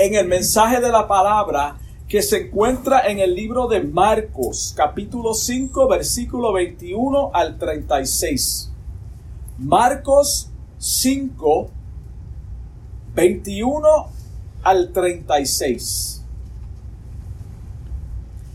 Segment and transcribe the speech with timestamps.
[0.00, 1.76] en el mensaje de la palabra
[2.08, 8.72] que se encuentra en el libro de Marcos, capítulo 5, versículo 21 al 36.
[9.58, 11.68] Marcos 5,
[13.14, 13.88] 21
[14.62, 16.24] al 36.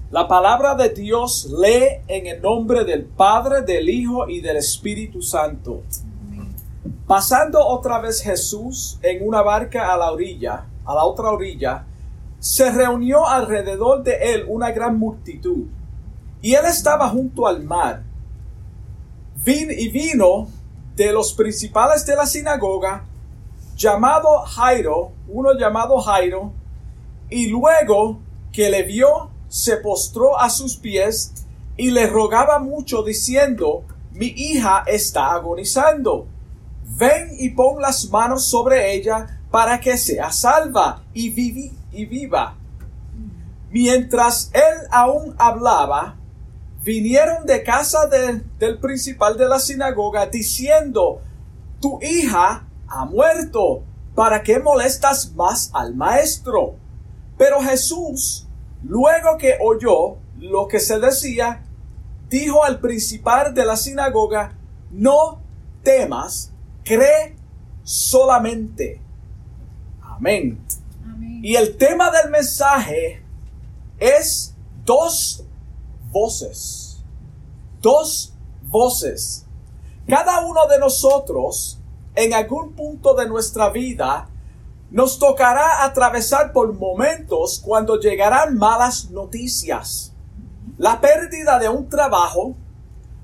[0.10, 5.22] La palabra de Dios lee en el nombre del Padre, del Hijo y del Espíritu
[5.22, 5.84] Santo.
[7.06, 11.86] Pasando otra vez Jesús en una barca a la orilla, a la otra orilla,
[12.40, 15.66] se reunió alrededor de él una gran multitud,
[16.42, 18.04] y él estaba junto al mar.
[19.44, 20.48] Vin y vino
[20.96, 23.06] de los principales de la sinagoga,
[23.76, 26.52] llamado Jairo, uno llamado Jairo,
[27.30, 28.20] y luego
[28.52, 31.46] que le vio, se postró a sus pies
[31.78, 36.28] y le rogaba mucho diciendo, mi hija está agonizando.
[36.98, 41.28] Ven y pon las manos sobre ella para que sea salva y,
[41.94, 42.58] y viva.
[43.72, 46.18] Mientras él aún hablaba,
[46.84, 51.22] vinieron de casa del principal de la sinagoga diciendo,
[51.80, 56.76] tu hija ha muerto, ¿para qué molestas más al maestro?
[57.38, 58.48] Pero Jesús,
[58.84, 61.64] luego que oyó lo que se decía,
[62.30, 64.58] dijo al principal de la sinagoga,
[64.92, 65.40] no
[65.82, 66.52] temas,
[66.84, 67.38] cree
[67.86, 69.05] solamente.
[70.16, 70.66] Amén.
[71.44, 73.22] Y el tema del mensaje
[74.00, 75.44] es dos
[76.12, 77.04] voces.
[77.82, 79.46] Dos voces.
[80.08, 81.80] Cada uno de nosotros
[82.16, 84.30] en algún punto de nuestra vida
[84.90, 90.14] nos tocará atravesar por momentos cuando llegarán malas noticias.
[90.78, 92.56] La pérdida de un trabajo,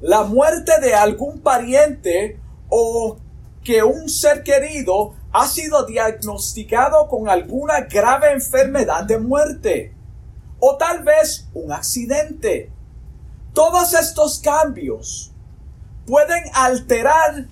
[0.01, 2.39] la muerte de algún pariente
[2.69, 3.17] o
[3.63, 9.93] que un ser querido ha sido diagnosticado con alguna grave enfermedad de muerte
[10.59, 12.71] o tal vez un accidente.
[13.53, 15.31] Todos estos cambios
[16.05, 17.47] pueden alterar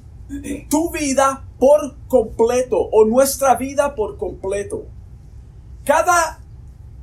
[0.70, 4.86] tu vida por completo o nuestra vida por completo.
[5.86, 6.40] Cada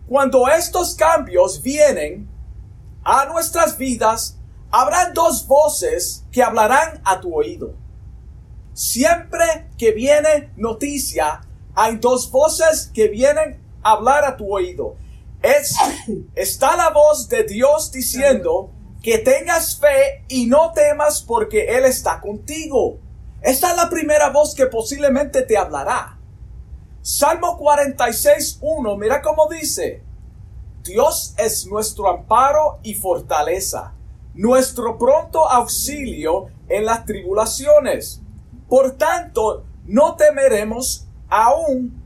[0.08, 2.28] cuando estos cambios vienen
[3.02, 4.38] a nuestras vidas,
[4.70, 7.74] habrá dos voces que hablarán a tu oído.
[8.76, 11.40] Siempre que viene noticia,
[11.74, 14.96] hay dos voces que vienen a hablar a tu oído.
[15.40, 15.74] Es,
[16.34, 18.70] está la voz de Dios diciendo
[19.02, 22.98] que tengas fe y no temas porque Él está contigo.
[23.40, 26.18] Esta es la primera voz que posiblemente te hablará.
[27.00, 30.02] Salmo 46.1, mira cómo dice,
[30.82, 33.94] Dios es nuestro amparo y fortaleza,
[34.34, 38.20] nuestro pronto auxilio en las tribulaciones.
[38.68, 42.02] Por tanto, no temeremos aún,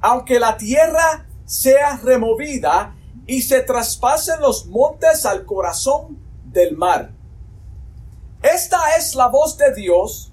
[0.00, 2.94] aunque la tierra sea removida
[3.26, 7.10] y se traspasen los montes al corazón del mar.
[8.42, 10.32] Esta es la voz de Dios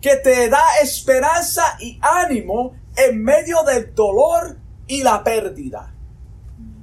[0.00, 5.92] que te da esperanza y ánimo en medio del dolor y la pérdida.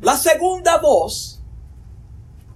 [0.01, 1.41] La segunda voz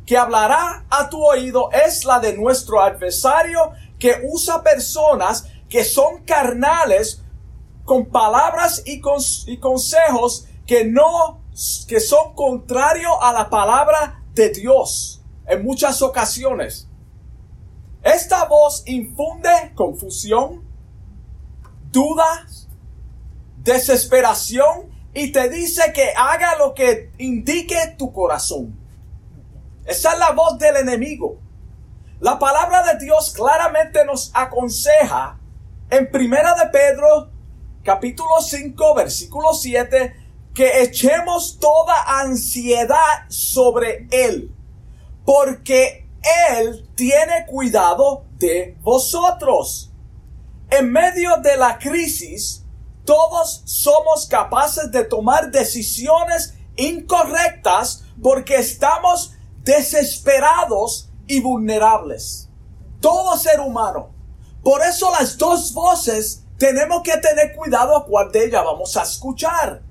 [0.06, 6.24] que hablará a tu oído es la de nuestro adversario que usa personas que son
[6.24, 7.22] carnales
[7.86, 9.02] con palabras y,
[9.48, 11.42] y consejos que no,
[11.88, 16.88] que son contrarios a la palabra de Dios en muchas ocasiones.
[18.04, 20.64] Esta voz infunde confusión,
[21.92, 22.68] dudas,
[23.64, 28.78] desesperación y te dice que haga lo que indique tu corazón.
[29.86, 31.40] Esa es la voz del enemigo.
[32.20, 35.37] La palabra de Dios claramente nos aconseja
[35.90, 37.32] en Primera de Pedro,
[37.84, 40.16] capítulo 5, versículo 7,
[40.54, 44.54] que echemos toda ansiedad sobre Él,
[45.24, 46.08] porque
[46.52, 49.92] él tiene cuidado de vosotros.
[50.70, 52.66] En medio de la crisis,
[53.06, 59.34] todos somos capaces de tomar decisiones incorrectas porque estamos
[59.64, 62.50] desesperados y vulnerables.
[63.00, 64.17] Todo ser humano.
[64.68, 69.04] Por eso las dos voces tenemos que tener cuidado a cuál de ellas vamos a
[69.04, 69.82] escuchar.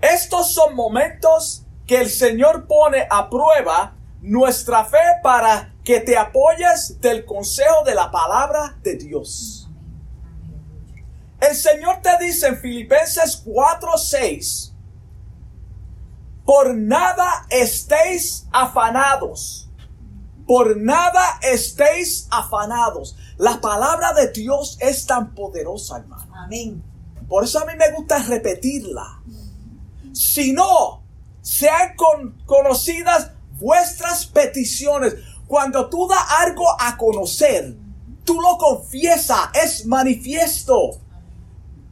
[0.00, 7.00] Estos son momentos que el Señor pone a prueba nuestra fe para que te apoyes
[7.00, 9.68] del consejo de la palabra de Dios.
[11.40, 14.72] El Señor te dice en Filipenses 4:6,
[16.44, 19.68] por nada estéis afanados,
[20.46, 23.16] por nada estéis afanados.
[23.40, 26.30] La palabra de Dios es tan poderosa, hermano.
[26.36, 26.84] Amén.
[27.26, 29.22] Por eso a mí me gusta repetirla.
[30.12, 31.02] sino
[31.40, 31.96] sean
[32.44, 35.14] conocidas vuestras peticiones.
[35.46, 37.78] Cuando tú das algo a conocer,
[38.24, 41.00] tú lo confiesas, es manifiesto.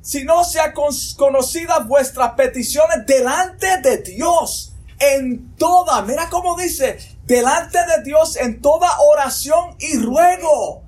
[0.02, 0.74] Si no sean
[1.16, 8.60] conocidas vuestras peticiones delante de Dios en toda, mira cómo dice, delante de Dios en
[8.60, 10.87] toda oración y ruego.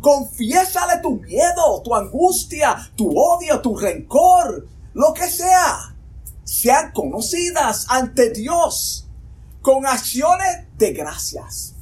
[0.00, 5.94] Confiésale tu miedo, tu angustia, tu odio, tu rencor, lo que sea.
[6.44, 9.06] Sean conocidas ante Dios
[9.60, 11.74] con acciones de gracias.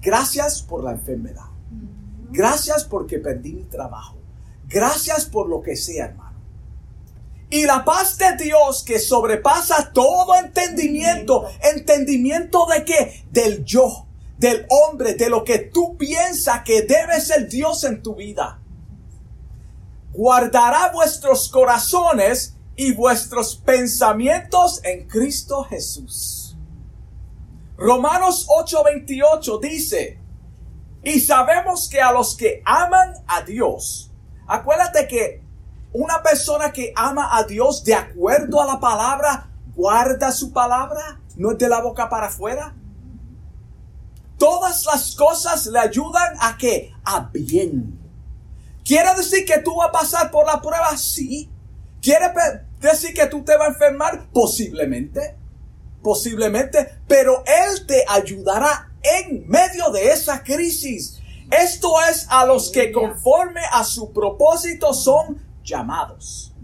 [0.00, 1.46] Gracias por la enfermedad.
[2.30, 4.16] Gracias porque perdí mi trabajo.
[4.68, 6.38] Gracias por lo que sea, hermano.
[7.50, 13.24] Y la paz de Dios que sobrepasa todo entendimiento, entendimiento de qué?
[13.30, 14.06] Del yo,
[14.38, 18.60] del hombre, de lo que tú piensas que debe ser Dios en tu vida.
[20.12, 26.56] Guardará vuestros corazones y vuestros pensamientos en Cristo Jesús.
[27.76, 30.20] Romanos 8:28 dice,
[31.02, 34.12] y sabemos que a los que aman a Dios,
[34.46, 35.42] acuérdate que
[35.92, 41.52] una persona que ama a Dios de acuerdo a la palabra, guarda su palabra, no
[41.52, 42.74] es de la boca para afuera.
[44.38, 47.98] Todas las cosas le ayudan a que a bien.
[48.84, 50.96] ¿Quiere decir que tú vas a pasar por la prueba?
[50.96, 51.50] Sí.
[52.00, 52.32] ¿Quiere
[52.80, 54.28] decir que tú te vas a enfermar?
[54.32, 55.36] Posiblemente.
[56.02, 57.00] Posiblemente.
[57.06, 61.20] Pero Él te ayudará en medio de esa crisis.
[61.50, 66.54] Esto es a los que conforme a su propósito son llamados.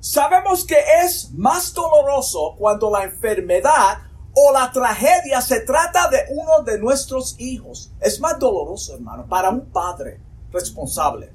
[0.00, 3.98] Sabemos que es más doloroso cuando la enfermedad
[4.34, 7.92] o la tragedia se trata de uno de nuestros hijos.
[8.00, 10.20] Es más doloroso, hermano, para un padre
[10.52, 11.32] responsable.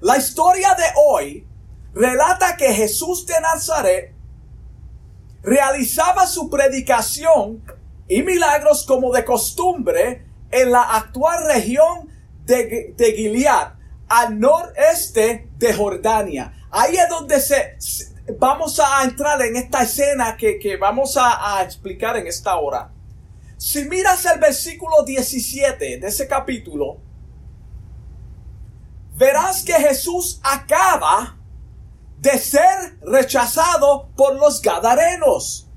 [0.00, 1.46] La historia de hoy
[1.92, 4.14] relata que Jesús de Nazaret
[5.42, 7.62] realizaba su predicación
[8.08, 12.08] y milagros como de costumbre en la actual región
[12.44, 13.74] de, de Gilead,
[14.08, 16.66] al noreste de Jordania.
[16.70, 17.76] Ahí es donde se,
[18.38, 22.92] vamos a entrar en esta escena que, vamos a, a, explicar en esta hora.
[23.56, 26.98] Si miras el versículo 17 de ese capítulo,
[29.16, 31.36] verás que Jesús acaba
[32.18, 35.70] de ser rechazado por los gadarenos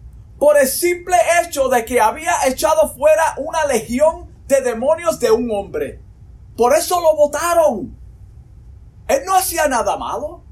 [0.44, 5.50] por el simple hecho de que había echado fuera una legión de demonios de un
[5.51, 6.01] hombre.
[6.57, 7.97] Por eso lo votaron.
[9.07, 10.42] Él no hacía nada malo.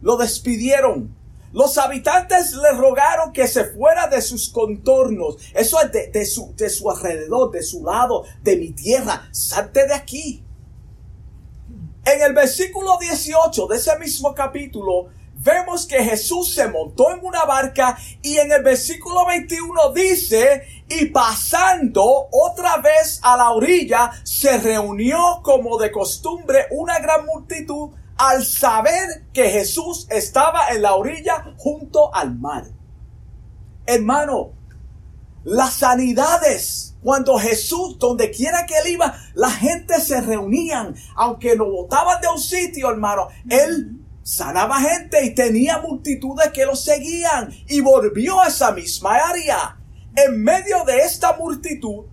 [0.00, 1.16] Lo despidieron.
[1.52, 5.36] Los habitantes le rogaron que se fuera de sus contornos.
[5.52, 9.28] Eso es de, su, de su alrededor, de su lado, de mi tierra.
[9.32, 10.44] Salte de aquí.
[12.04, 17.44] En el versículo 18 de ese mismo capítulo, vemos que Jesús se montó en una
[17.44, 24.58] barca y en el versículo 21 dice, y pasando otra vez a la orilla, se
[24.58, 31.54] reunió como de costumbre una gran multitud al saber que Jesús estaba en la orilla
[31.56, 32.64] junto al mar.
[33.86, 34.52] Hermano,
[35.44, 41.70] las sanidades, cuando Jesús, donde quiera que él iba, la gente se reunían, aunque lo
[41.70, 47.80] botaban de un sitio, hermano, él sanaba gente y tenía multitudes que lo seguían y
[47.80, 49.78] volvió a esa misma área.
[50.14, 52.04] En medio de esta multitud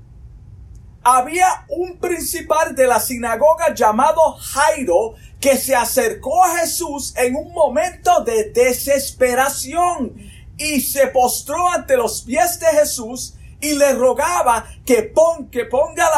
[1.10, 7.54] había un principal de la sinagoga llamado Jairo que se acercó a Jesús en un
[7.54, 10.14] momento de desesperación
[10.58, 16.10] y se postró ante los pies de Jesús y le rogaba que, pon, que ponga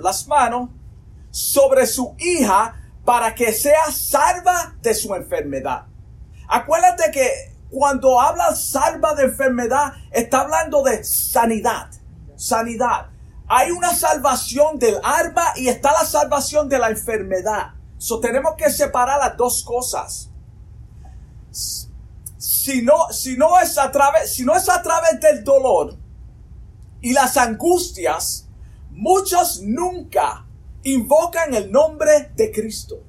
[0.00, 0.70] las manos
[1.32, 5.86] sobre su hija para que sea salva de su enfermedad.
[6.46, 7.28] Acuérdate que
[7.70, 11.90] cuando habla salva de enfermedad, está hablando de sanidad.
[12.36, 13.17] Sanidad.
[13.48, 17.72] Hay una salvación del alma y está la salvación de la enfermedad.
[17.96, 20.30] So tenemos que separar las dos cosas.
[21.50, 25.96] Si no, si no es a través, si no es a través del dolor
[27.00, 28.46] y las angustias,
[28.90, 30.46] muchos nunca
[30.82, 33.02] invocan el nombre de Cristo.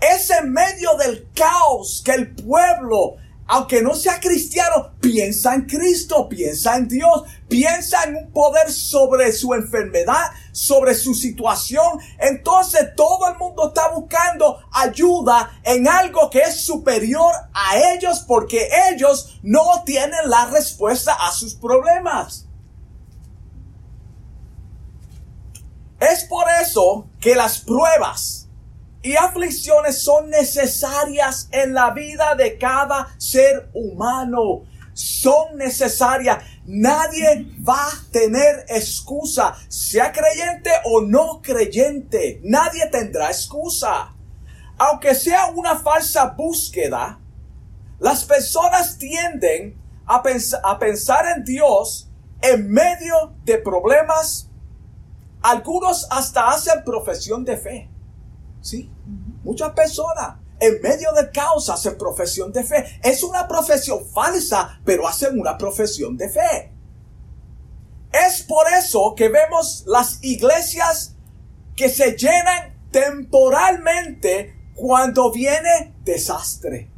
[0.00, 6.28] Es en medio del caos que el pueblo, aunque no sea cristiano, piensa en Cristo,
[6.28, 11.98] piensa en Dios, piensa en un poder sobre su enfermedad, sobre su situación.
[12.18, 18.68] Entonces todo el mundo está buscando ayuda en algo que es superior a ellos porque
[18.90, 22.46] ellos no tienen la respuesta a sus problemas.
[26.00, 28.41] Es por eso que las pruebas
[29.02, 34.62] y aflicciones son necesarias en la vida de cada ser humano.
[34.94, 36.44] Son necesarias.
[36.66, 42.40] Nadie va a tener excusa, sea creyente o no creyente.
[42.44, 44.14] Nadie tendrá excusa.
[44.78, 47.18] Aunque sea una falsa búsqueda,
[47.98, 50.22] las personas tienden a,
[50.78, 52.08] pensar en Dios
[52.40, 54.48] en medio de problemas.
[55.40, 57.88] Algunos hasta hacen profesión de fe.
[58.60, 58.91] Sí,
[59.42, 63.00] muchas personas en medio de caos hacen profesión de fe.
[63.02, 66.72] Es una profesión falsa, pero hacen una profesión de fe.
[68.12, 71.16] Es por eso que vemos las iglesias
[71.74, 76.88] que se llenan temporalmente cuando viene desastre.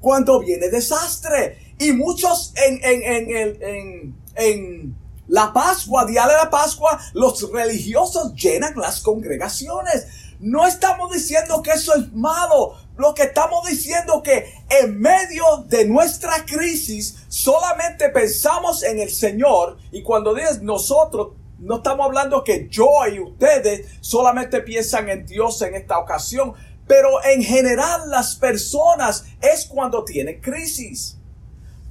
[0.00, 1.74] Cuando viene desastre.
[1.78, 8.74] Y muchos en, en, en, en, la Pascua, día de la Pascua, los religiosos llenan
[8.76, 10.06] las congregaciones.
[10.40, 12.74] No estamos diciendo que eso es malo.
[12.96, 19.76] Lo que estamos diciendo que en medio de nuestra crisis solamente pensamos en el Señor
[19.92, 25.60] y cuando dices nosotros no estamos hablando que yo y ustedes solamente piensan en Dios
[25.60, 26.54] en esta ocasión,
[26.86, 31.18] pero en general las personas es cuando tienen crisis.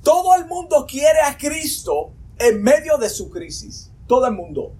[0.01, 3.91] Todo el mundo quiere a Cristo en medio de su crisis.
[4.07, 4.73] Todo el mundo.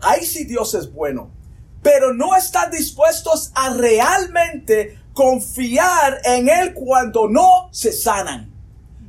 [0.00, 1.42] Ahí sí Dios es bueno
[1.84, 8.50] pero no están dispuestos a realmente confiar en Él cuando no se sanan.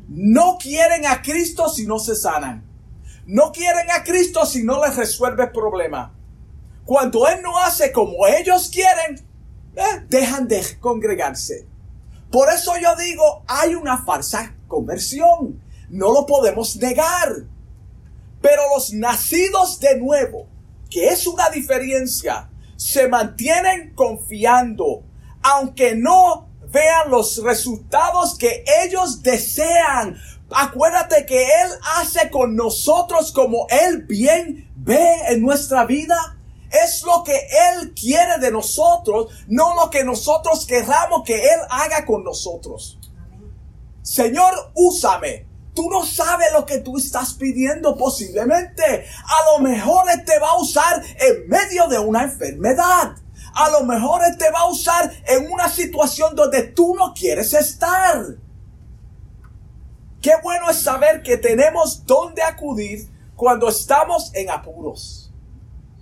[0.09, 2.65] No quieren a Cristo si no se sanan.
[3.25, 6.13] No quieren a Cristo si no les resuelve el problema.
[6.83, 9.25] Cuando Él no hace como ellos quieren,
[9.77, 11.65] eh, dejan de congregarse.
[12.29, 15.61] Por eso yo digo, hay una falsa conversión.
[15.87, 17.35] No lo podemos negar.
[18.41, 20.45] Pero los nacidos de nuevo,
[20.89, 25.03] que es una diferencia, se mantienen confiando,
[25.41, 30.17] aunque no vean los resultados que ellos desean.
[30.51, 36.37] Acuérdate que Él hace con nosotros como Él bien ve en nuestra vida.
[36.69, 42.05] Es lo que Él quiere de nosotros, no lo que nosotros querramos que Él haga
[42.05, 42.99] con nosotros.
[44.01, 45.54] Señor, úsame.
[45.75, 49.05] Tú no sabes lo que tú estás pidiendo posiblemente.
[49.25, 53.17] A lo mejor Él te va a usar en medio de una enfermedad.
[53.53, 57.53] A lo mejor Él te va a usar en una situación donde tú no quieres
[57.53, 58.23] estar.
[60.21, 65.33] Qué bueno es saber que tenemos dónde acudir cuando estamos en apuros.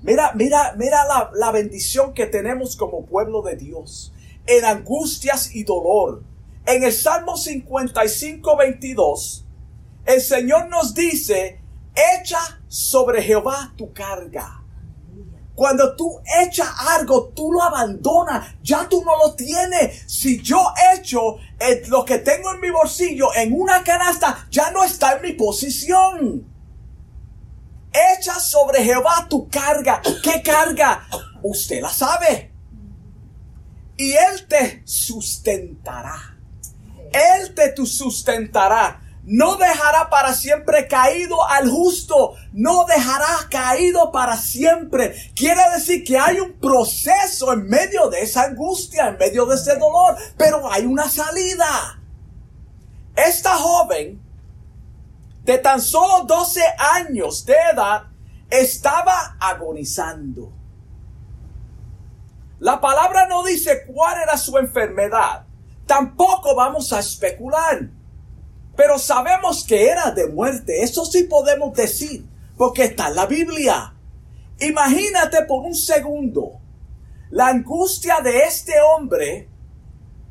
[0.03, 4.13] Mira, mira, mira la, la bendición que tenemos como pueblo de Dios.
[4.46, 6.22] En angustias y dolor.
[6.68, 9.43] En el Salmo 55, 22
[10.05, 11.62] el Señor nos dice,
[12.19, 14.63] echa sobre Jehová tu carga.
[15.55, 16.67] Cuando tú echas
[16.98, 20.03] algo, tú lo abandonas, ya tú no lo tienes.
[20.07, 24.83] Si yo echo eh, lo que tengo en mi bolsillo en una canasta, ya no
[24.83, 26.48] está en mi posición.
[28.17, 30.01] Echa sobre Jehová tu carga.
[30.24, 31.07] ¿Qué carga?
[31.43, 32.51] Usted la sabe.
[33.95, 36.36] Y Él te sustentará.
[37.12, 39.02] Él te sustentará.
[39.25, 42.34] No dejará para siempre caído al justo.
[42.51, 45.15] No dejará caído para siempre.
[45.34, 49.75] Quiere decir que hay un proceso en medio de esa angustia, en medio de ese
[49.77, 50.18] dolor.
[50.38, 52.00] Pero hay una salida.
[53.15, 54.22] Esta joven
[55.44, 58.03] de tan solo 12 años de edad
[58.50, 60.51] estaba agonizando.
[62.60, 65.46] La palabra no dice cuál era su enfermedad.
[65.86, 67.89] Tampoco vamos a especular.
[68.75, 70.84] Pero sabemos que era de muerte.
[70.84, 72.25] Eso sí podemos decir.
[72.58, 73.94] Porque está en la Biblia.
[74.60, 76.60] Imagínate por un segundo
[77.32, 79.50] la angustia de este hombre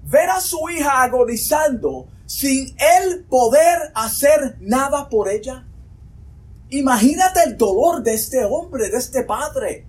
[0.04, 5.66] ver a su hija agonizando sin él poder hacer nada por ella.
[6.70, 9.86] Imagínate el dolor de este hombre, de este padre.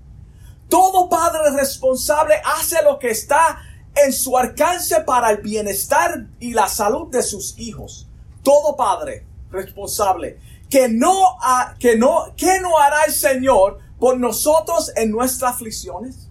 [0.68, 3.60] Todo padre responsable hace lo que está
[3.96, 8.10] en su alcance para el bienestar y la salud de sus hijos
[8.44, 11.38] todo padre responsable, que no,
[11.80, 16.30] que no, ¿qué no hará el Señor por nosotros en nuestras aflicciones?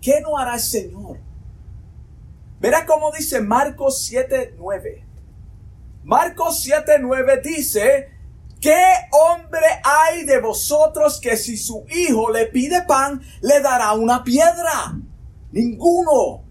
[0.00, 1.18] ¿Qué no hará el Señor?
[2.60, 5.04] Verá cómo dice Marcos 7:9.
[6.04, 8.08] Marcos 7:9 dice,
[8.60, 14.24] ¿qué hombre hay de vosotros que si su hijo le pide pan, le dará una
[14.24, 14.98] piedra?
[15.52, 16.44] Ninguno.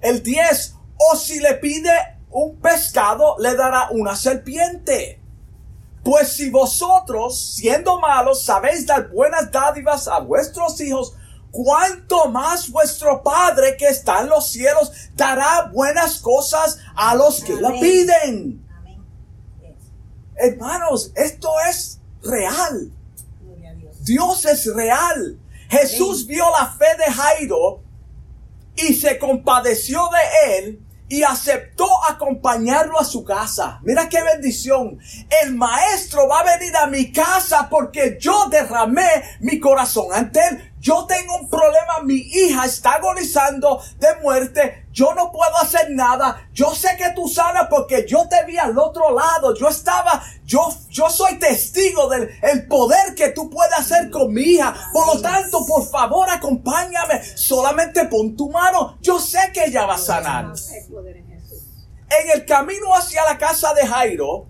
[0.00, 0.76] El 10,
[1.10, 1.90] o si le pide
[2.38, 5.18] un pescado le dará una serpiente.
[6.04, 11.14] Pues si vosotros, siendo malos, sabéis dar buenas dádivas a vuestros hijos,
[11.50, 17.54] cuánto más vuestro Padre que está en los cielos dará buenas cosas a los que
[17.54, 18.62] lo piden.
[20.34, 22.92] Hermanos, esto es real.
[24.00, 25.38] Dios es real.
[25.70, 27.80] Jesús vio la fe de Jairo
[28.76, 33.80] y se compadeció de él y aceptó acompañarlo a su casa.
[33.82, 34.98] Mira qué bendición.
[35.42, 39.06] El maestro va a venir a mi casa porque yo derramé
[39.40, 40.65] mi corazón ante él.
[40.78, 46.48] Yo tengo un problema, mi hija está agonizando de muerte, yo no puedo hacer nada,
[46.52, 50.68] yo sé que tú sanas porque yo te vi al otro lado, yo estaba, yo,
[50.90, 55.20] yo soy testigo del el poder que tú puedes hacer con mi hija, por lo
[55.20, 60.52] tanto, por favor, acompáñame, solamente pon tu mano, yo sé que ella va a sanar.
[62.08, 64.46] En el camino hacia la casa de Jairo,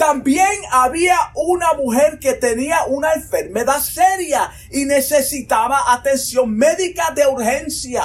[0.00, 8.02] también había una mujer que tenía una enfermedad seria y necesitaba atención médica de urgencia.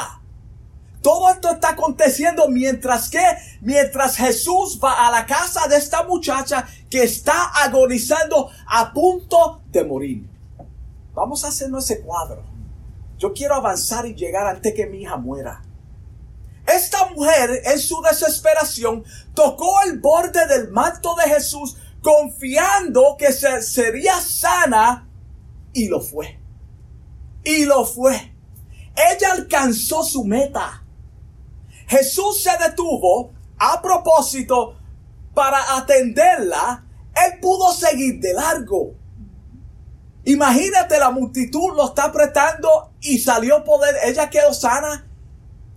[1.02, 3.24] Todo esto está aconteciendo mientras que,
[3.62, 9.86] mientras Jesús va a la casa de esta muchacha que está agonizando a punto de
[9.86, 10.30] morir.
[11.14, 12.44] Vamos a hacernos ese cuadro.
[13.18, 15.62] Yo quiero avanzar y llegar antes que mi hija muera.
[16.68, 23.64] Esta mujer en su desesperación tocó el borde del manto de Jesús confiando que se,
[23.64, 25.10] sería sana
[25.74, 26.40] y lo fue.
[27.44, 28.32] Y lo fue.
[28.96, 30.84] Ella alcanzó su meta.
[31.88, 34.78] Jesús se detuvo a propósito
[35.34, 36.86] para atenderla.
[37.16, 38.94] Él pudo seguir de largo.
[40.26, 43.96] Imagínate la multitud lo está apretando y salió poder.
[44.04, 45.08] Ella quedó sana.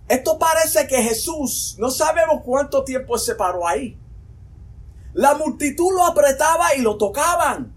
[0.07, 3.97] Esto parece que Jesús, no sabemos cuánto tiempo se paró ahí.
[5.13, 7.73] La multitud lo apretaba y lo tocaban.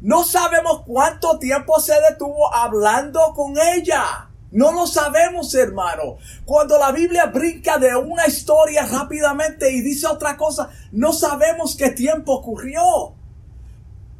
[0.00, 4.28] No sabemos cuánto tiempo se detuvo hablando con ella.
[4.50, 6.18] No lo sabemos, hermano.
[6.44, 11.90] Cuando la Biblia brinca de una historia rápidamente y dice otra cosa, no sabemos qué
[11.90, 13.14] tiempo ocurrió.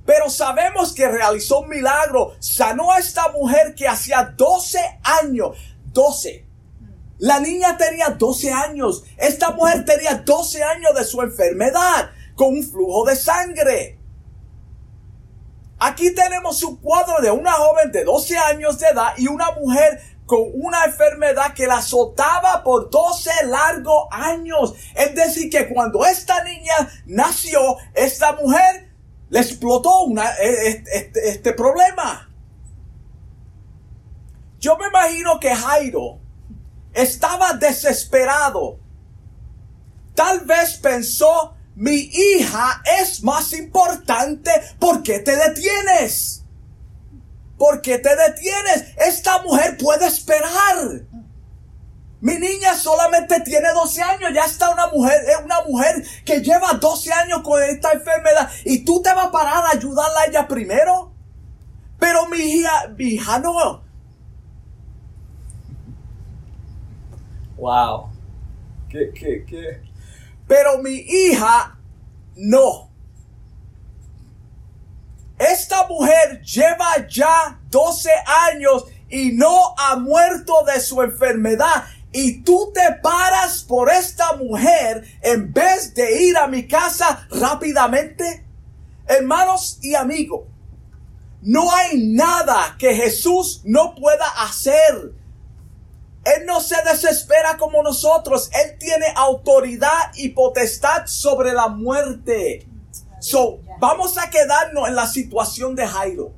[0.05, 2.35] Pero sabemos que realizó un milagro.
[2.41, 4.79] Sanó a esta mujer que hacía 12
[5.23, 5.57] años.
[5.93, 6.47] 12.
[7.19, 9.05] La niña tenía 12 años.
[9.17, 13.99] Esta mujer tenía 12 años de su enfermedad con un flujo de sangre.
[15.81, 20.01] Aquí tenemos un cuadro de una joven de 12 años de edad y una mujer
[20.25, 24.75] con una enfermedad que la azotaba por 12 largos años.
[24.95, 26.75] Es decir, que cuando esta niña
[27.07, 28.93] nació, esta mujer
[29.31, 30.07] le explotó
[30.41, 32.31] e, e, este, este problema.
[34.61, 36.21] Yo me imagino que Jairo
[36.93, 38.79] estaba desesperado.
[40.15, 44.51] Tal vez pensó mi hija es más importante.
[44.81, 46.45] ¿Por qué te detienes?
[47.57, 48.97] ¿Por qué te detienes?
[48.97, 51.03] Esta mujer puede esperar.
[52.21, 56.73] Mi niña solamente tiene 12 años, ya está una mujer, es una mujer que lleva
[56.73, 60.49] 12 años con esta enfermedad y tú te vas a parar a ayudarla a ella
[60.49, 61.13] primero.
[62.01, 63.83] Pero mi hija, mi hija no.
[67.57, 68.11] Wow.
[68.89, 69.88] ¿Qué, qué, qué?
[70.49, 71.79] Pero mi hija
[72.37, 72.91] no.
[75.39, 78.11] Esta mujer lleva ya 12
[78.51, 81.85] años y no ha muerto de su enfermedad.
[82.11, 88.47] Y tú te paras por esta mujer en vez de ir a mi casa rápidamente.
[89.07, 90.47] Hermanos y amigos,
[91.43, 95.13] no hay nada que Jesús no pueda hacer
[96.37, 98.51] él no se desespera como nosotros.
[98.53, 102.67] Él tiene autoridad y potestad sobre la muerte.
[103.21, 106.33] So, vamos a quedarnos en la situación de Jairo.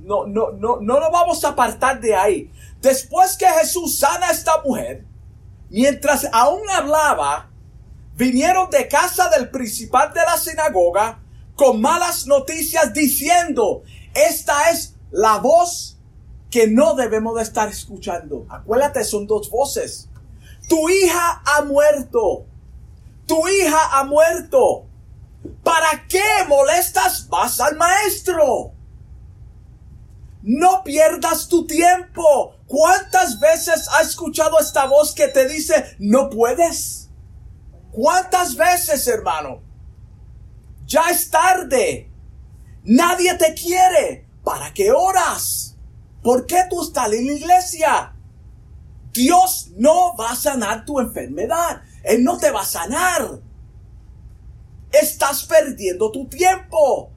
[0.00, 2.50] No, no, no, no nos vamos a apartar de ahí.
[2.80, 5.04] Después que Jesús sana a esta mujer,
[5.68, 7.50] mientras aún hablaba,
[8.14, 11.20] vinieron de casa del principal de la sinagoga
[11.54, 13.82] con malas noticias diciendo,
[14.14, 15.99] esta es la voz
[16.50, 18.46] que no debemos de estar escuchando.
[18.50, 20.08] Acuérdate, son dos voces.
[20.68, 22.46] Tu hija ha muerto.
[23.26, 24.86] Tu hija ha muerto.
[25.62, 28.72] ¿Para qué molestas más al maestro?
[30.42, 32.56] No pierdas tu tiempo.
[32.66, 37.10] ¿Cuántas veces has escuchado esta voz que te dice, no puedes?
[37.92, 39.62] ¿Cuántas veces, hermano?
[40.86, 42.10] Ya es tarde.
[42.84, 44.26] Nadie te quiere.
[44.42, 45.69] ¿Para qué oras?
[46.22, 48.14] ¿Por qué tú estás en la iglesia?
[49.12, 51.82] Dios no va a sanar tu enfermedad.
[52.04, 53.40] Él no te va a sanar.
[54.92, 57.10] Estás perdiendo tu tiempo.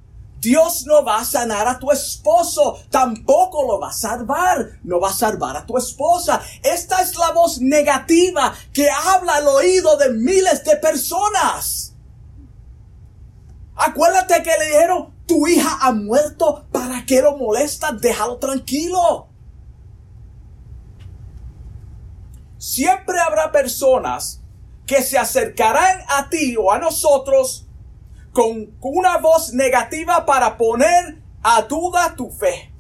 [0.44, 5.10] Dios no va a sanar a tu esposo, tampoco lo va a salvar, no va
[5.10, 6.42] a salvar a tu esposa.
[6.62, 11.93] Esta es la voz negativa que habla al oído de miles de personas.
[13.76, 18.00] Acuérdate que le dijeron, tu hija ha muerto, ¿para qué lo molestas?
[18.00, 19.28] Déjalo tranquilo.
[22.58, 24.42] Siempre habrá personas
[24.86, 27.68] que se acercarán a ti o a nosotros
[28.32, 32.74] con una voz negativa para poner a duda tu fe.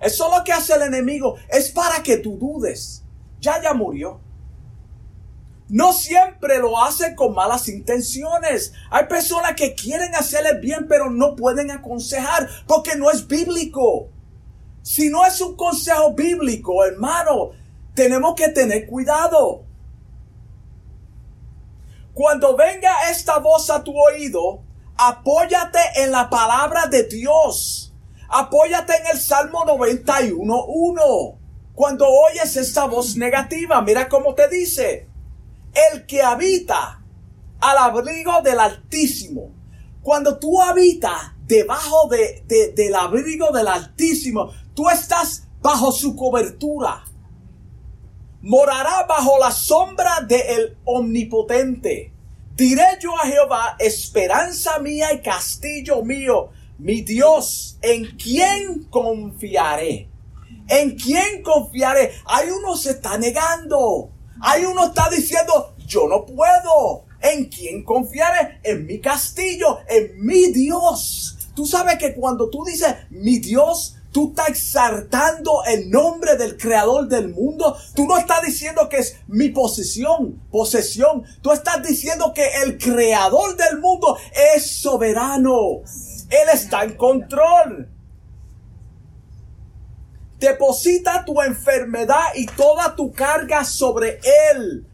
[0.00, 1.36] Eso es lo que hace el enemigo.
[1.48, 3.04] Es para que tú dudes.
[3.40, 4.20] Ya ya murió.
[5.72, 8.74] No siempre lo hace con malas intenciones.
[8.90, 14.10] Hay personas que quieren hacerle bien pero no pueden aconsejar porque no es bíblico.
[14.82, 17.52] Si no es un consejo bíblico, hermano,
[17.94, 19.64] tenemos que tener cuidado.
[22.12, 24.60] Cuando venga esta voz a tu oído,
[24.98, 27.94] apóyate en la palabra de Dios.
[28.28, 31.38] Apóyate en el Salmo 91.1.
[31.74, 35.11] Cuando oyes esta voz negativa, mira cómo te dice.
[35.74, 37.02] El que habita
[37.60, 39.50] al abrigo del Altísimo.
[40.02, 47.04] Cuando tú habitas debajo de, del abrigo del Altísimo, tú estás bajo su cobertura
[48.42, 52.12] morará bajo la sombra del Omnipotente.
[52.54, 60.08] Diré yo a Jehová, esperanza mía y castillo mío, mi Dios, ¿en quién confiaré?
[60.68, 62.12] ¿En quién confiaré?
[62.26, 64.10] Hay uno se está negando.
[64.42, 67.04] Hay uno está diciendo, yo no puedo.
[67.20, 68.60] ¿En quién confiaré?
[68.64, 71.38] En mi castillo, en mi Dios.
[71.54, 77.08] Tú sabes que cuando tú dices mi Dios, Tú estás exaltando el nombre del creador
[77.08, 77.74] del mundo.
[77.94, 81.24] Tú no estás diciendo que es mi posesión, posesión.
[81.40, 84.18] Tú estás diciendo que el creador del mundo
[84.54, 85.80] es soberano.
[86.28, 87.88] Él está en control.
[90.42, 94.18] Deposita tu enfermedad y toda tu carga sobre
[94.52, 94.84] Él.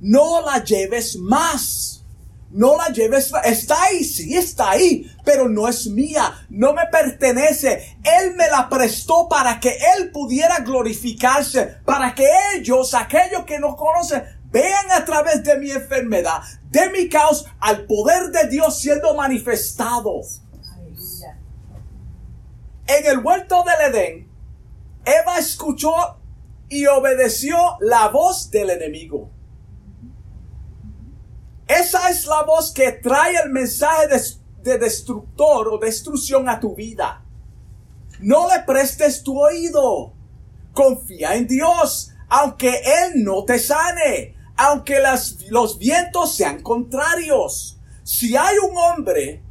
[0.00, 2.04] No la lleves más.
[2.52, 7.96] No la lleves, está ahí, sí está ahí, pero no es mía, no me pertenece.
[8.04, 13.74] Él me la prestó para que Él pudiera glorificarse, para que ellos, aquellos que no
[13.74, 19.14] conocen, vean a través de mi enfermedad, de mi caos, al poder de Dios siendo
[19.14, 20.20] manifestado.
[22.86, 24.31] En el huerto del Edén,
[25.04, 25.92] Eva escuchó
[26.68, 29.30] y obedeció la voz del enemigo.
[31.66, 34.08] Esa es la voz que trae el mensaje
[34.62, 37.24] de, destructor o destrucción a tu vida.
[38.20, 40.12] No le prestes tu oído.
[40.72, 45.02] Confía en Dios, aunque Él no te sane, aunque
[45.50, 47.78] los vientos sean contrarios.
[48.04, 49.42] Si hay un hombre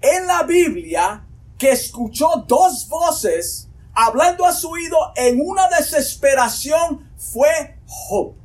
[0.00, 7.78] en la Biblia que escuchó dos voces hablando a su oído en una desesperación, fue
[7.86, 8.42] Job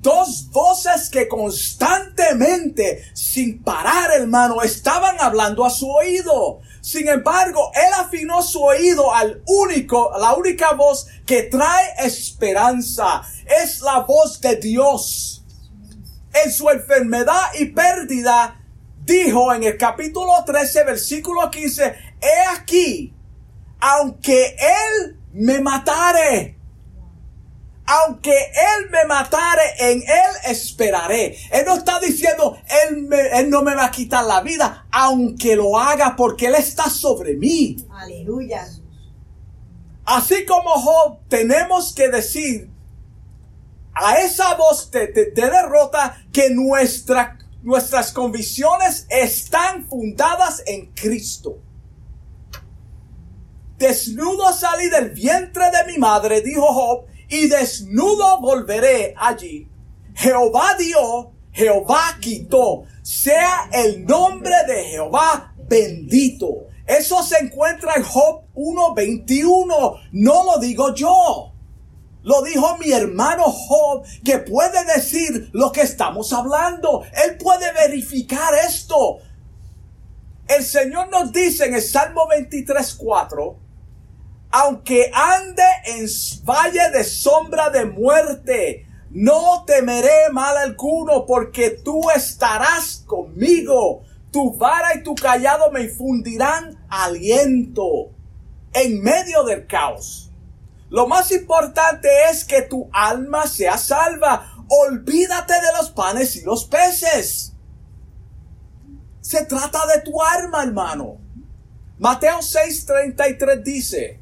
[0.00, 6.60] dos voces que constantemente, sin parar, hermano, estaban hablando a su oído.
[6.80, 13.22] Sin embargo, él afinó su oído al único, la única voz que trae esperanza.
[13.62, 15.44] Es la voz de Dios.
[16.44, 18.64] En su enfermedad y pérdida,
[19.04, 23.14] dijo en el capítulo 13, versículo 15, he aquí,
[23.80, 26.58] aunque él me matare,
[27.88, 31.38] aunque Él me matare, en Él esperaré.
[31.50, 35.78] Él no está diciendo, Él, él no me va a quitar la vida, aunque lo
[35.78, 37.76] haga, porque Él está sobre mí.
[37.90, 38.68] Aleluya.
[40.04, 42.70] Así como Job, tenemos que decir
[43.94, 51.58] a esa voz de, derrota que nuestra, nuestras convicciones están fundadas en Cristo.
[53.78, 59.68] Desnudo salí del vientre de mi madre, dijo Job, y desnudo volveré allí.
[60.14, 62.82] Jehová dio, Jehová quitó.
[63.02, 66.66] Sea el nombre de Jehová bendito.
[66.88, 70.00] Eso se encuentra en Job 1.21.
[70.10, 71.52] No lo digo yo.
[72.24, 77.04] Lo dijo mi hermano Job, que puede decir lo que estamos hablando.
[77.24, 79.18] Él puede verificar esto.
[80.48, 83.67] El Señor nos dice en el Salmo 23.4
[84.50, 86.06] aunque ande en
[86.44, 94.02] valle de sombra de muerte, no temeré mal alguno, porque tú estarás conmigo.
[94.30, 98.10] Tu vara y tu callado me infundirán aliento
[98.74, 100.30] en medio del caos.
[100.90, 104.54] Lo más importante es que tu alma sea salva.
[104.68, 107.54] Olvídate de los panes y los peces.
[109.20, 111.18] Se trata de tu alma, hermano.
[111.98, 114.20] Mateo 6:33 dice,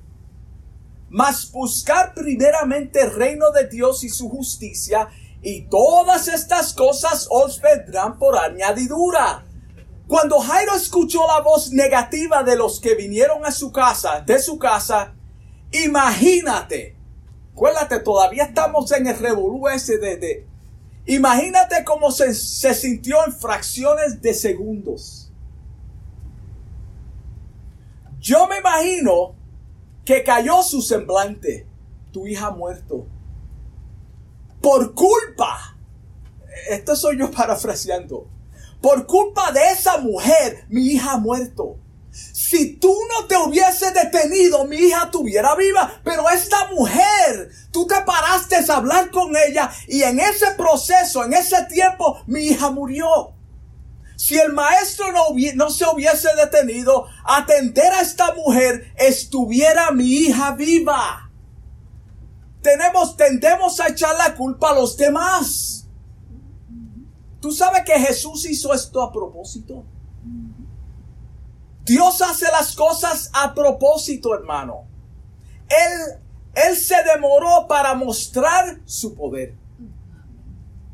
[1.08, 5.08] mas buscar primeramente el reino de Dios y su justicia,
[5.42, 9.44] y todas estas cosas os vendrán por añadidura.
[10.08, 14.58] Cuando Jairo escuchó la voz negativa de los que vinieron a su casa, de su
[14.58, 15.14] casa,
[15.72, 16.96] imagínate,
[17.52, 20.46] acuérdate, todavía estamos en el revolú ese de,
[21.06, 25.32] imagínate cómo se, se sintió en fracciones de segundos.
[28.20, 29.34] Yo me imagino
[30.06, 31.66] que cayó su semblante,
[32.12, 33.06] tu hija muerto.
[34.62, 35.76] Por culpa,
[36.70, 38.26] esto soy yo parafraseando,
[38.80, 41.76] por culpa de esa mujer, mi hija muerto.
[42.10, 46.00] Si tú no te hubieses detenido, mi hija estuviera viva.
[46.02, 51.34] Pero esta mujer, tú te paraste a hablar con ella y en ese proceso, en
[51.34, 53.35] ese tiempo, mi hija murió.
[54.16, 55.24] Si el maestro no,
[55.54, 61.30] no se hubiese detenido a atender a esta mujer, estuviera mi hija viva.
[62.62, 65.86] Tenemos, tendemos a echar la culpa a los demás.
[67.40, 69.84] ¿Tú sabes que Jesús hizo esto a propósito?
[71.84, 74.86] Dios hace las cosas a propósito, hermano.
[75.68, 76.20] Él,
[76.54, 79.54] él se demoró para mostrar su poder.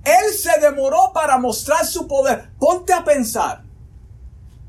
[0.05, 2.51] Él se demoró para mostrar su poder.
[2.59, 3.63] Ponte a pensar.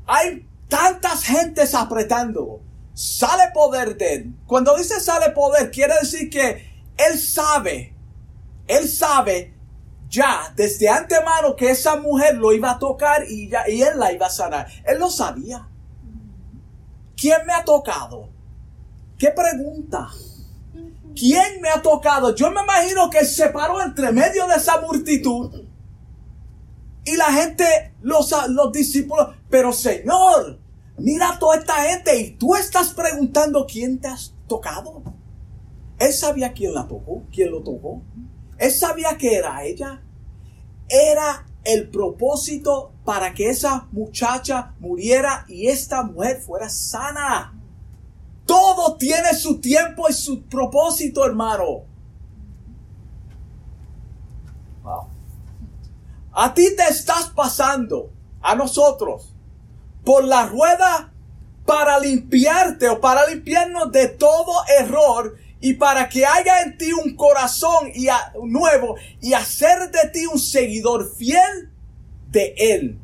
[0.06, 2.60] Hay tantas gentes apretando.
[2.94, 4.34] Sale poder de él.
[4.46, 6.64] Cuando dice sale poder, quiere decir que
[6.96, 7.94] él sabe.
[8.66, 9.54] Él sabe
[10.08, 14.12] ya desde antemano que esa mujer lo iba a tocar y, ya, y él la
[14.12, 14.68] iba a sanar.
[14.84, 15.68] Él lo sabía.
[17.16, 18.28] ¿Quién me ha tocado?
[19.18, 20.08] ¿Qué pregunta?
[21.14, 22.34] ¿Quién me ha tocado?
[22.34, 25.64] Yo me imagino que se paró entre medio de esa multitud.
[27.04, 30.58] Y la gente, los, los discípulos, pero Señor,
[30.98, 35.02] mira toda esta gente y tú estás preguntando quién te has tocado.
[35.98, 38.02] Él sabía quién la tocó, quién lo tocó.
[38.58, 40.02] Él sabía que era ella.
[40.88, 47.60] Era el propósito para que esa muchacha muriera y esta mujer fuera sana.
[48.46, 51.84] Todo tiene su tiempo y su propósito, hermano.
[56.32, 58.10] A ti te estás pasando,
[58.42, 59.32] a nosotros,
[60.04, 61.12] por la rueda
[61.64, 67.16] para limpiarte o para limpiarnos de todo error y para que haya en ti un
[67.16, 67.90] corazón
[68.42, 71.70] nuevo y hacer de ti un seguidor fiel
[72.30, 72.98] de Él.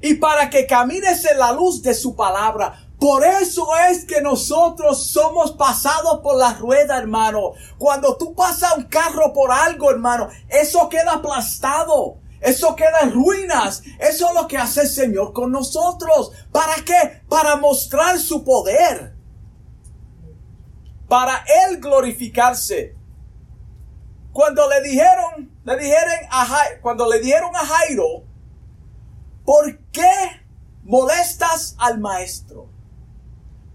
[0.00, 2.83] Y para que camines en la luz de su palabra.
[3.04, 7.52] Por eso es que nosotros somos pasados por la rueda, hermano.
[7.76, 12.16] Cuando tú pasas un carro por algo, hermano, eso queda aplastado.
[12.40, 13.82] Eso queda en ruinas.
[13.98, 16.32] Eso es lo que hace el Señor con nosotros.
[16.50, 17.20] ¿Para qué?
[17.28, 19.14] Para mostrar su poder.
[21.06, 22.96] Para Él glorificarse.
[24.32, 28.24] Cuando le dijeron, le dijeron a Jairo, cuando le dieron a Jairo,
[29.44, 30.40] ¿por qué
[30.84, 32.72] molestas al maestro?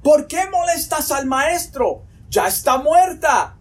[0.03, 2.03] ¿Por qué molestas al maestro?
[2.29, 3.57] Ya está muerta.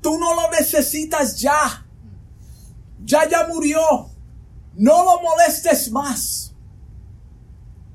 [0.00, 1.86] Tú no lo necesitas ya.
[3.04, 4.10] Ya ya murió.
[4.74, 6.54] No lo molestes más.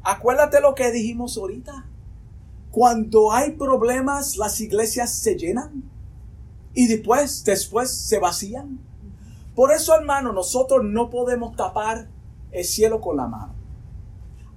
[0.04, 1.86] Acuérdate lo que dijimos ahorita.
[2.72, 5.84] Cuando hay problemas, las iglesias se llenan
[6.74, 8.80] y después, después se vacían.
[9.56, 12.10] Por eso, hermano, nosotros no podemos tapar
[12.52, 13.54] el cielo con la mano.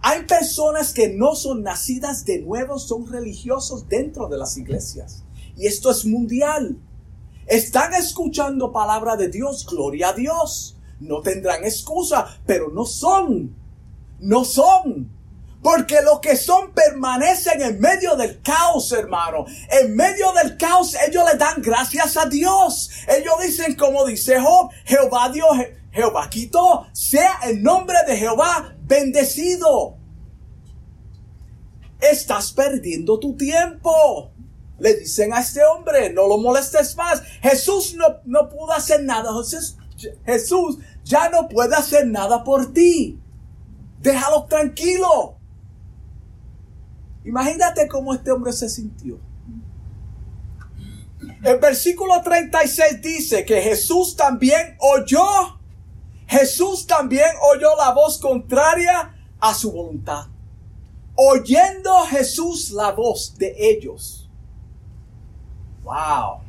[0.08, 5.24] Hay personas que no son nacidas de nuevo, son religiosos dentro de las iglesias.
[5.56, 6.78] Y esto es mundial.
[7.48, 10.76] Están escuchando palabra de Dios, gloria a Dios.
[11.00, 13.56] No tendrán excusa, pero no son.
[14.20, 15.10] No son.
[15.60, 19.44] Porque los que son permanecen en medio del caos, hermano.
[19.82, 22.92] En medio del caos ellos le dan gracias a Dios.
[23.08, 25.50] Ellos dicen como dice Job, Jehová Dios,
[25.90, 29.96] Jehová quitó, sea el nombre de Jehová bendecido.
[32.00, 34.30] Estás perdiendo tu tiempo.
[34.78, 37.22] Le dicen a este hombre, no lo molestes más.
[37.42, 39.30] Jesús no, no pudo hacer nada.
[39.42, 39.76] Jesús,
[40.24, 43.18] Jesús ya no puede hacer nada por ti.
[44.02, 45.38] Déjalo tranquilo.
[47.24, 49.18] Imagínate cómo este hombre se sintió.
[51.42, 55.55] El versículo 36 dice que Jesús también oyó
[56.26, 60.26] Jesús también oyó la voz contraria a su voluntad.
[61.14, 64.28] Oyendo Jesús la voz de ellos.
[65.82, 66.40] Wow.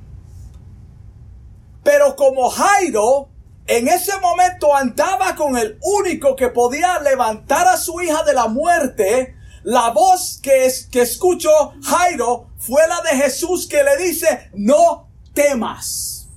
[1.84, 3.30] Pero como Jairo
[3.68, 8.48] en ese momento andaba con el único que podía levantar a su hija de la
[8.48, 15.10] muerte, la voz que, que escuchó Jairo fue la de Jesús que le dice, no
[15.34, 16.30] temas,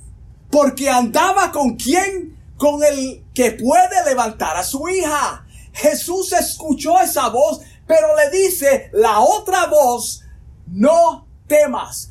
[0.50, 5.46] porque andaba con quien, con el que puede levantar a su hija.
[5.72, 10.22] Jesús escuchó esa voz, pero le dice la otra voz,
[10.66, 12.10] no temas.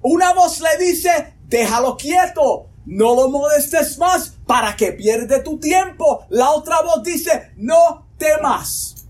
[0.00, 6.24] Una voz le dice, déjalo quieto, no lo molestes más para que pierde tu tiempo.
[6.30, 9.06] La otra voz dice, no temas.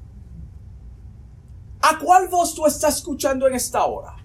[1.81, 4.16] ¿A cuál voz tú estás escuchando en esta hora?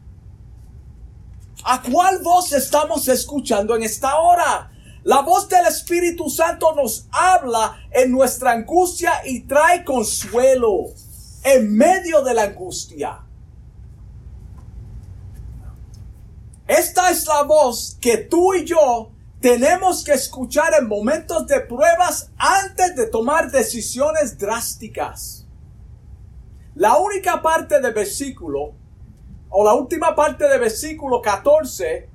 [1.65, 4.70] ¿A cuál voz estamos escuchando en esta hora?
[5.03, 10.93] La voz del Espíritu Santo nos habla en nuestra angustia y trae consuelo
[11.43, 13.25] en medio de la angustia.
[16.67, 19.11] Esta es la voz que tú y yo
[19.41, 25.47] tenemos que escuchar en momentos de pruebas antes de tomar decisiones drásticas.
[26.75, 28.75] La única parte del versículo,
[29.49, 32.10] o la última parte del versículo 14,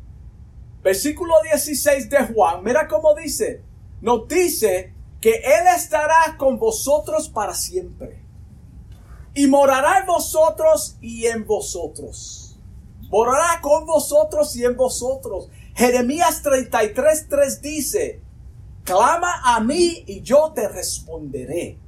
[0.87, 3.65] versículo 16 de Juan, mira cómo dice,
[4.01, 8.23] nos dice que Él estará con vosotros para siempre.
[9.35, 12.57] Y morará en vosotros y en vosotros.
[13.11, 15.49] Morará con vosotros y en vosotros.
[15.75, 18.23] Jeremías 33, 3 dice,
[18.85, 21.81] clama a mí y yo te responderé.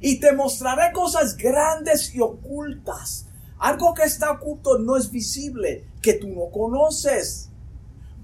[0.00, 3.26] Y te mostraré cosas grandes y ocultas.
[3.58, 7.47] Algo que está oculto no es visible, que tú no conoces.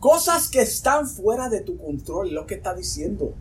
[0.05, 3.33] Cosas que están fuera de tu control, lo que está diciendo.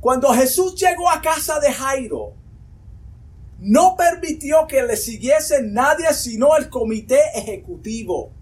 [0.00, 2.32] Cuando Jesús llegó a casa de Jairo,
[3.60, 8.32] no permitió que le siguiese nadie sino el comité ejecutivo.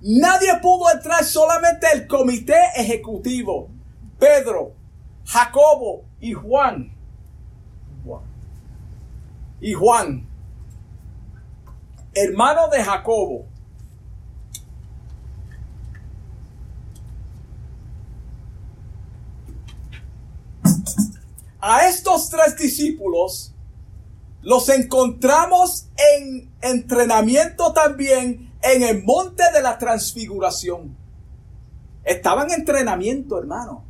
[0.00, 3.68] Nadie pudo entrar, solamente el comité ejecutivo.
[4.16, 4.74] Pedro,
[5.24, 6.94] Jacobo y Juan.
[9.60, 10.24] Y Juan,
[12.14, 13.53] hermano de Jacobo.
[21.66, 23.54] A estos tres discípulos
[24.42, 25.86] los encontramos
[26.18, 30.94] en entrenamiento también en el monte de la transfiguración.
[32.04, 33.82] Estaban en entrenamiento, hermano.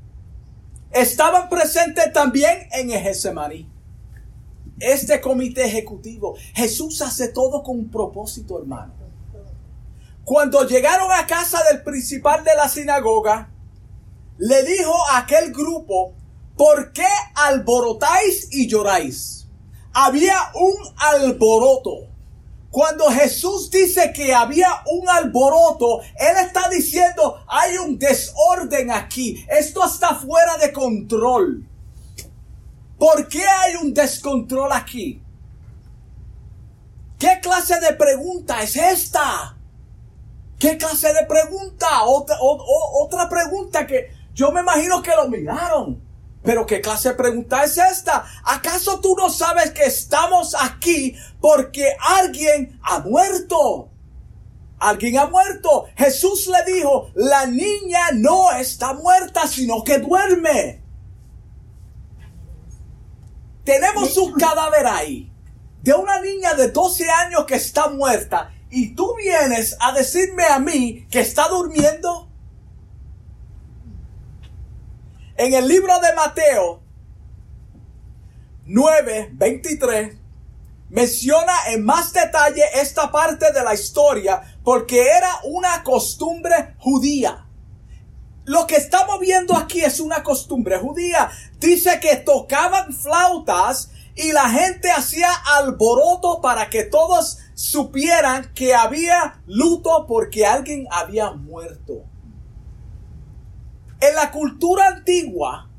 [0.92, 3.68] Estaban presentes también en Getsemaní.
[4.78, 8.94] Este comité ejecutivo, Jesús hace todo con un propósito, hermano.
[10.22, 13.50] Cuando llegaron a casa del principal de la sinagoga,
[14.38, 16.14] le dijo a aquel grupo,
[16.56, 19.46] ¿por qué alborotáis y lloráis?
[19.92, 22.08] Había un alboroto.
[22.70, 29.46] Cuando Jesús dice que había un alboroto, Él está diciendo, hay un desorden aquí.
[29.48, 31.64] Esto está fuera de control.
[32.98, 35.22] ¿Por qué hay un descontrol aquí?
[37.18, 39.56] ¿Qué clase de pregunta es esta?
[40.58, 42.04] ¿Qué clase de pregunta?
[42.04, 46.02] Otra, otra pregunta que yo me imagino que lo miraron.
[46.44, 48.26] Pero ¿qué clase de pregunta es esta?
[48.44, 53.88] ¿Acaso tú no sabes que estamos aquí porque alguien ha muerto?
[54.78, 55.86] Alguien ha muerto.
[55.96, 60.82] Jesús le dijo, la niña no está muerta, sino que duerme.
[63.64, 65.32] Tenemos un cadáver ahí
[65.80, 70.58] de una niña de 12 años que está muerta y tú vienes a decirme a
[70.58, 72.28] mí que está durmiendo.
[75.36, 76.80] En el libro de Mateo
[78.66, 80.16] 9, 23,
[80.90, 87.48] menciona en más detalle esta parte de la historia porque era una costumbre judía.
[88.44, 91.32] Lo que estamos viendo aquí es una costumbre judía.
[91.58, 99.42] Dice que tocaban flautas y la gente hacía alboroto para que todos supieran que había
[99.46, 102.04] luto porque alguien había muerto.
[104.06, 105.70] En la cultura antigua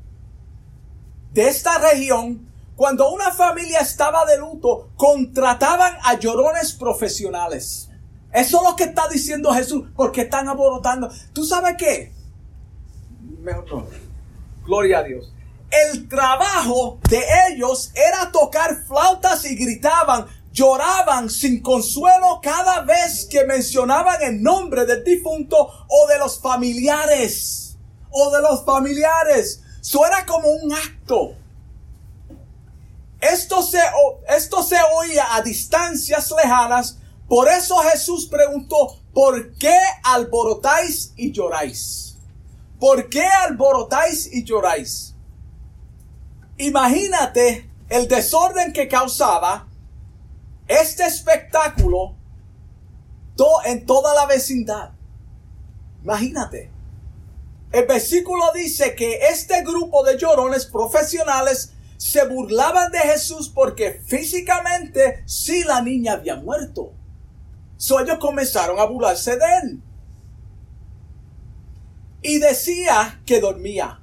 [1.32, 7.88] de esta región, cuando una familia estaba de luto, contrataban a llorones profesionales.
[8.32, 11.08] Eso es lo que está diciendo Jesús, porque están aborotando.
[11.32, 12.12] ¿Tú sabes qué?
[13.42, 13.86] Mejor.
[14.64, 15.32] Gloria a Dios.
[15.70, 23.44] El trabajo de ellos era tocar flautas y gritaban, lloraban sin consuelo cada vez que
[23.44, 25.56] mencionaban el nombre del difunto
[25.88, 27.65] o de los familiares
[28.16, 29.62] o de los familiares.
[29.80, 31.34] Suena como un acto.
[33.20, 33.80] Esto se,
[34.28, 36.98] esto se oía a distancias lejanas.
[37.28, 42.06] Por eso Jesús preguntó, ¿por qué alborotáis y lloráis?
[42.78, 45.14] ¿por qué alborotáis y lloráis?
[46.58, 49.68] Imagínate el desorden que causaba
[50.66, 52.14] este espectáculo
[53.64, 54.90] en toda la vecindad.
[56.02, 56.70] Imagínate.
[57.76, 65.22] El versículo dice que este grupo de llorones profesionales se burlaban de Jesús porque físicamente
[65.26, 66.94] sí la niña había muerto.
[67.76, 69.82] So ellos comenzaron a burlarse de él.
[72.22, 74.00] Y decía que dormía.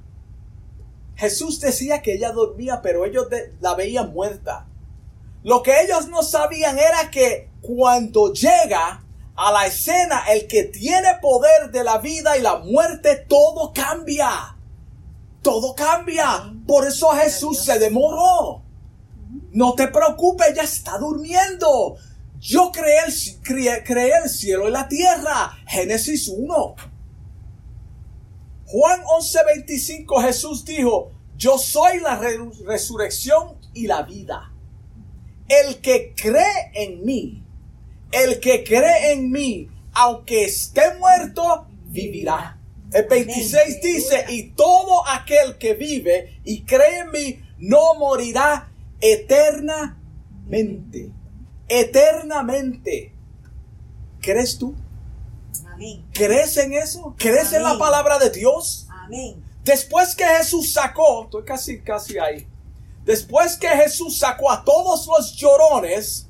[1.16, 3.26] Jesús decía que ella dormía, pero ellos
[3.60, 4.68] la veían muerta.
[5.42, 9.03] Lo que ellos no sabían era que cuando llega
[9.36, 14.56] a la escena el que tiene poder de la vida y la muerte, todo cambia.
[15.42, 16.52] Todo cambia.
[16.66, 18.62] Por eso Jesús se demoró.
[19.52, 21.96] No te preocupes, ya está durmiendo.
[22.38, 25.56] Yo creé el, creé el cielo y la tierra.
[25.66, 26.74] Génesis 1.
[28.66, 32.20] Juan 11:25 Jesús dijo, yo soy la
[32.66, 34.52] resurrección y la vida.
[35.48, 37.43] El que cree en mí,
[38.14, 42.58] el que cree en mí, aunque esté muerto, vivirá.
[42.92, 51.10] El 26 dice, y todo aquel que vive y cree en mí, no morirá eternamente.
[51.68, 53.12] Eternamente.
[54.20, 54.74] ¿Crees tú?
[56.12, 57.14] ¿Crees en eso?
[57.18, 58.86] ¿Crees en la palabra de Dios?
[58.88, 59.42] Amén.
[59.64, 62.46] Después que Jesús sacó, estoy casi, casi ahí.
[63.04, 66.28] Después que Jesús sacó a todos los llorones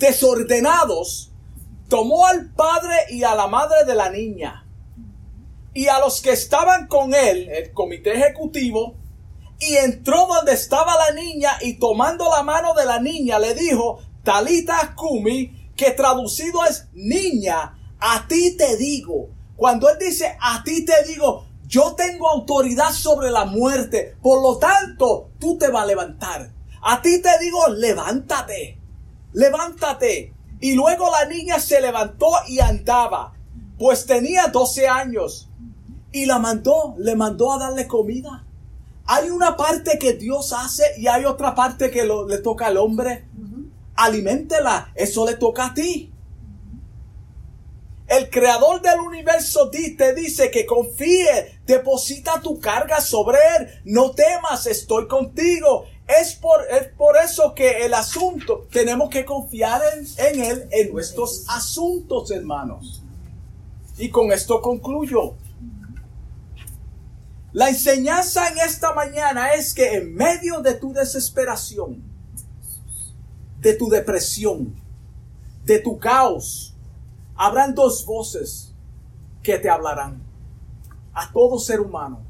[0.00, 1.30] desordenados,
[1.88, 4.66] tomó al padre y a la madre de la niña
[5.72, 8.96] y a los que estaban con él, el comité ejecutivo,
[9.60, 14.00] y entró donde estaba la niña y tomando la mano de la niña le dijo,
[14.24, 19.28] Talita Kumi, que traducido es niña, a ti te digo.
[19.56, 24.58] Cuando él dice a ti te digo, yo tengo autoridad sobre la muerte, por lo
[24.58, 26.50] tanto, tú te vas a levantar.
[26.82, 28.79] A ti te digo, levántate,
[29.32, 30.34] levántate.
[30.60, 33.32] Y luego la niña se levantó y andaba,
[33.78, 35.48] pues tenía 12 años.
[36.12, 38.44] Y la mandó, le mandó a darle comida.
[39.06, 43.26] Hay una parte que Dios hace y hay otra parte que le toca al hombre.
[43.96, 46.12] Aliméntela, eso le toca a ti.
[48.10, 54.66] El creador del universo te dice que confíe, deposita tu carga sobre él, no temas,
[54.66, 55.86] estoy contigo.
[56.20, 60.92] Es por, es por eso que el asunto, tenemos que confiar en, en él, en
[60.92, 63.02] nuestros asuntos, hermanos.
[63.98, 65.34] Y con esto concluyo.
[67.52, 72.02] La enseñanza en esta mañana es que en medio de tu desesperación,
[73.58, 74.74] de tu depresión,
[75.64, 76.70] de tu caos,
[77.42, 78.74] Habrán dos voces
[79.42, 80.20] que te hablarán.
[81.14, 82.20] A todo ser humano,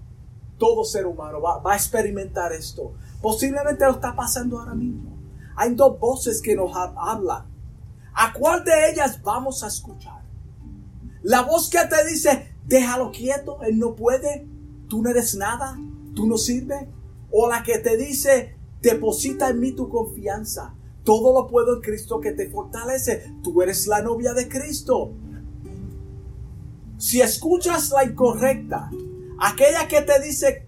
[0.57, 2.93] todo ser humano va, a experimentar esto.
[3.21, 5.17] Posiblemente lo está pasando ahora mismo.
[5.57, 7.45] Hay dos voces que nos hablan.
[8.15, 10.23] ¿A cuál de ellas vamos a escuchar?
[11.23, 14.47] La voz que te dice, déjalo quieto, él no puede,
[14.89, 15.79] tú no eres nada,
[16.15, 16.89] tú no sirves.
[17.31, 22.21] O la que te dice, deposita en mí tu confianza, todo lo puedo en Cristo
[22.21, 23.35] que te fortalece.
[23.43, 25.13] Tú eres la novia de Cristo.
[26.97, 28.91] Si escuchas la incorrecta,
[29.39, 30.67] aquella que te dice,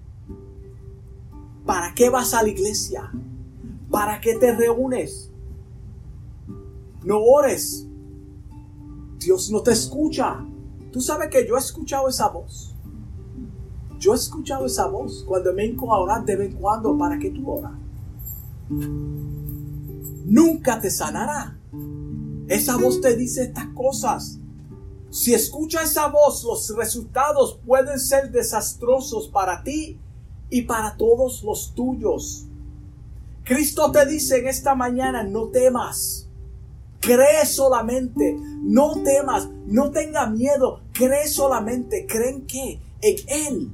[1.64, 3.10] ¿para qué vas a la iglesia?
[3.90, 5.30] ¿Para qué te reúnes?
[7.04, 7.86] No ores.
[9.18, 10.44] Dios no te escucha.
[10.92, 12.74] Tú sabes que yo he escuchado esa voz.
[13.98, 17.18] Yo he escuchado esa voz cuando me vengo a orar de vez en cuando para
[17.18, 17.72] que tú oras
[20.24, 21.58] nunca te sanará.
[22.48, 24.38] Esa voz te dice estas cosas.
[25.10, 29.98] Si escucha esa voz, los resultados pueden ser desastrosos para ti
[30.52, 32.44] y para todos los tuyos.
[33.42, 36.28] Cristo te dice en esta mañana, no temas.
[37.00, 42.78] Cree solamente, no temas, no tenga miedo, cree solamente, ¿creen qué?
[43.00, 43.70] En Él,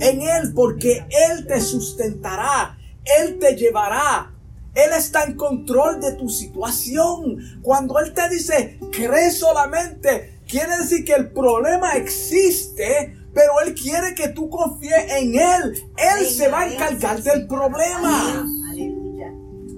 [0.00, 4.32] en Él, porque Él te sustentará, Él te llevará,
[4.74, 7.60] él está en control de tu situación.
[7.60, 14.14] Cuando Él te dice, cree solamente, quiere decir que el problema existe, pero Él quiere
[14.14, 15.82] que tú confíes en Él.
[15.96, 18.46] Él se va a encargar del problema.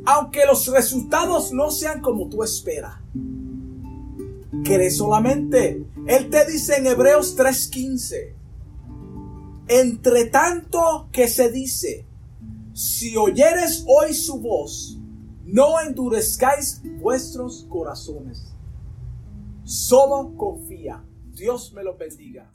[0.04, 2.94] Aunque los resultados no sean como tú esperas.
[4.64, 5.84] Cree solamente.
[6.06, 8.34] Él te dice en Hebreos 3:15.
[9.68, 12.04] Entre tanto que se dice,
[12.74, 14.98] si oyeres hoy su voz,
[15.44, 18.52] no endurezcáis vuestros corazones.
[19.64, 21.04] Solo confía.
[21.34, 22.50] Dios me lo bendiga.